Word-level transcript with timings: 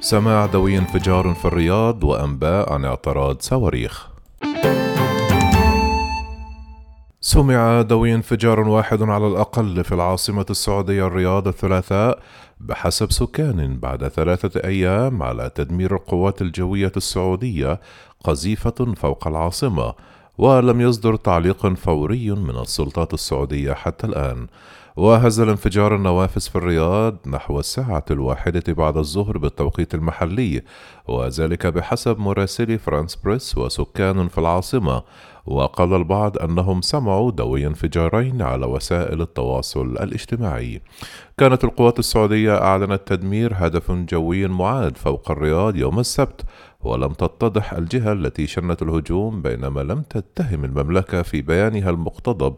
سماع 0.00 0.46
دوي 0.46 0.78
انفجار 0.78 1.34
في 1.34 1.44
الرياض 1.44 2.04
وأنباء 2.04 2.72
عن 2.72 2.84
اعتراض 2.84 3.36
صواريخ. 3.40 4.08
سمع 7.20 7.82
دوي 7.82 8.14
انفجار 8.14 8.60
واحد 8.60 9.02
على 9.02 9.26
الأقل 9.26 9.84
في 9.84 9.92
العاصمة 9.94 10.46
السعودية 10.50 11.06
الرياض 11.06 11.48
الثلاثاء 11.48 12.18
بحسب 12.60 13.12
سكان 13.12 13.78
بعد 13.78 14.08
ثلاثة 14.08 14.60
أيام 14.64 15.22
على 15.22 15.50
تدمير 15.54 15.94
القوات 15.94 16.42
الجوية 16.42 16.92
السعودية 16.96 17.80
قذيفة 18.24 18.94
فوق 18.96 19.26
العاصمة 19.26 19.94
ولم 20.38 20.80
يصدر 20.80 21.16
تعليق 21.16 21.66
فوري 21.66 22.30
من 22.30 22.58
السلطات 22.58 23.14
السعودية 23.14 23.72
حتى 23.72 24.06
الآن. 24.06 24.46
وهز 24.96 25.40
الانفجار 25.40 25.94
النوافذ 25.94 26.40
في 26.40 26.56
الرياض 26.56 27.16
نحو 27.26 27.60
الساعة 27.60 28.04
الواحدة 28.10 28.72
بعد 28.72 28.96
الظهر 28.96 29.38
بالتوقيت 29.38 29.94
المحلي 29.94 30.62
وذلك 31.08 31.66
بحسب 31.66 32.18
مراسلي 32.18 32.78
فرانس 32.78 33.16
بريس 33.16 33.58
وسكان 33.58 34.28
في 34.28 34.38
العاصمة. 34.38 35.02
وقال 35.46 35.94
البعض 35.94 36.38
أنهم 36.38 36.80
سمعوا 36.80 37.30
دوي 37.30 37.66
انفجارين 37.66 38.42
على 38.42 38.66
وسائل 38.66 39.20
التواصل 39.22 39.86
الاجتماعي. 39.86 40.80
كانت 41.38 41.64
القوات 41.64 41.98
السعودية 41.98 42.62
أعلنت 42.62 43.00
تدمير 43.06 43.52
هدف 43.56 43.90
جوي 43.92 44.46
معاد 44.46 44.96
فوق 44.96 45.30
الرياض 45.30 45.76
يوم 45.76 45.98
السبت 45.98 46.44
ولم 46.84 47.12
تتضح 47.12 47.72
الجهة 47.72 48.12
التي 48.12 48.46
شنت 48.46 48.82
الهجوم 48.82 49.42
بينما 49.42 49.80
لم 49.80 50.02
تتهم 50.02 50.64
المملكة 50.64 51.22
في 51.22 51.42
بيانها 51.42 51.90
المقتضب 51.90 52.54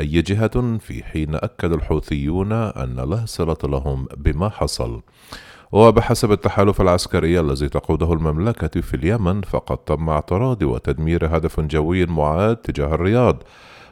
أي 0.00 0.22
جهة 0.22 0.78
في 0.78 1.04
حين 1.04 1.34
أكد 1.34 1.72
الحوثيون 1.72 2.52
أن 2.52 2.96
لا 2.96 3.26
صلة 3.26 3.56
لهم 3.64 4.06
بما 4.16 4.48
حصل. 4.48 5.00
وبحسب 5.72 6.32
التحالف 6.32 6.80
العسكري 6.80 7.40
الذي 7.40 7.68
تقوده 7.68 8.12
المملكة 8.12 8.80
في 8.80 8.94
اليمن 8.94 9.42
فقد 9.42 9.78
تم 9.78 10.08
اعتراض 10.08 10.62
وتدمير 10.62 11.36
هدف 11.36 11.60
جوي 11.60 12.06
معاد 12.06 12.56
تجاه 12.56 12.94
الرياض. 12.94 13.42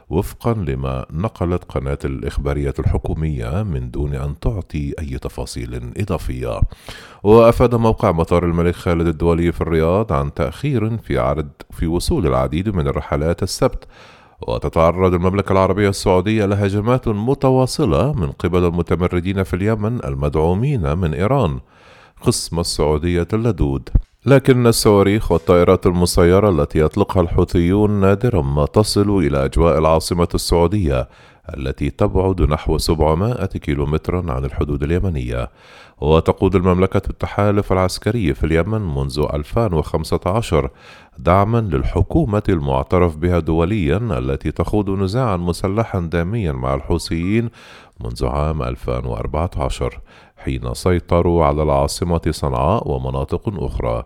وفقا 0.09 0.53
لما 0.53 1.05
نقلت 1.11 1.63
قناة 1.63 1.97
الإخبارية 2.05 2.73
الحكومية 2.79 3.63
من 3.63 3.91
دون 3.91 4.15
أن 4.15 4.39
تعطي 4.39 4.93
أي 4.99 5.17
تفاصيل 5.17 5.91
إضافية. 5.97 6.61
وأفاد 7.23 7.75
موقع 7.75 8.11
مطار 8.11 8.45
الملك 8.45 8.75
خالد 8.75 9.07
الدولي 9.07 9.51
في 9.51 9.61
الرياض 9.61 10.13
عن 10.13 10.33
تأخير 10.33 10.97
في 10.97 11.17
عرض 11.17 11.49
في 11.71 11.87
وصول 11.87 12.27
العديد 12.27 12.69
من 12.69 12.87
الرحلات 12.87 13.43
السبت. 13.43 13.87
وتتعرض 14.47 15.13
المملكة 15.13 15.51
العربية 15.51 15.89
السعودية 15.89 16.45
لهجمات 16.45 17.07
متواصلة 17.07 18.13
من 18.13 18.31
قبل 18.31 18.63
المتمردين 18.65 19.43
في 19.43 19.55
اليمن 19.55 20.05
المدعومين 20.05 20.97
من 20.97 21.13
إيران. 21.13 21.59
قسم 22.21 22.59
السعودية 22.59 23.27
اللدود. 23.33 23.89
لكن 24.27 24.67
الصواريخ 24.67 25.31
والطائرات 25.31 25.85
المسيرة 25.85 26.49
التي 26.49 26.79
يطلقها 26.79 27.21
الحوثيون 27.21 27.91
نادرا 27.91 28.41
ما 28.41 28.65
تصل 28.65 29.09
إلى 29.17 29.45
أجواء 29.45 29.77
العاصمة 29.77 30.27
السعودية 30.35 31.09
التي 31.57 31.89
تبعد 31.89 32.41
نحو 32.41 32.77
700 32.77 33.45
كيلومترا 33.45 34.31
عن 34.31 34.45
الحدود 34.45 34.83
اليمنية. 34.83 35.49
وتقود 36.01 36.55
المملكة 36.55 37.01
التحالف 37.09 37.73
العسكري 37.73 38.33
في 38.33 38.43
اليمن 38.43 38.81
منذ 38.95 39.27
2015 39.33 40.69
دعما 41.19 41.57
للحكومة 41.57 42.43
المعترف 42.49 43.17
بها 43.17 43.39
دوليا 43.39 43.97
التي 43.97 44.51
تخوض 44.51 44.89
نزاعا 44.89 45.37
مسلحا 45.37 45.99
داميا 45.99 46.51
مع 46.51 46.73
الحوثيين 46.73 47.49
منذ 48.03 48.25
عام 48.25 48.63
2014 48.63 49.99
حين 50.37 50.73
سيطروا 50.73 51.45
على 51.45 51.63
العاصمة 51.63 52.21
صنعاء 52.29 52.87
ومناطق 52.91 53.63
أخرى. 53.63 54.03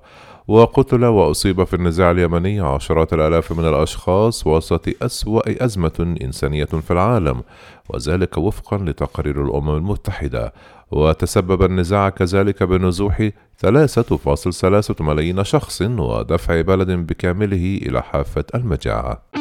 وقتل 0.48 1.06
وأصيب 1.06 1.64
في 1.64 1.73
النزاع 1.76 2.12
اليمني 2.12 2.59
عشرات 2.59 3.14
الآلاف 3.14 3.52
من 3.52 3.66
الأشخاص 3.66 4.48
وسط 4.48 5.03
أسوأ 5.03 5.66
أزمة 5.66 6.16
إنسانية 6.22 6.66
في 6.66 6.91
العالم. 6.91 7.44
وذلك 7.94 8.38
وفقا 8.38 8.78
لتقارير 8.78 9.46
الأمم 9.46 9.75
المتحدة. 9.75 10.53
وتسبب 10.91 11.63
النزاع 11.63 12.09
كذلك 12.09 12.63
بنزوح 12.63 13.29
3.3 13.57 15.02
ملايين 15.02 15.44
شخص 15.44 15.81
ودفع 15.81 16.62
بلد 16.62 16.91
بكامله 16.91 17.80
إلى 17.85 18.01
حافة 18.01 18.46
المجاعة. 18.56 19.41